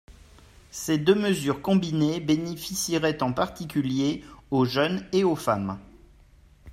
Ces 0.71 0.97
deux 0.97 1.13
mesures 1.13 1.61
combinées 1.61 2.19
bénéficieraient 2.19 3.21
en 3.21 3.33
particulier 3.33 4.23
aux 4.49 4.65
jeunes 4.65 5.07
et 5.13 5.23
aux 5.23 5.35
femmes. 5.35 5.77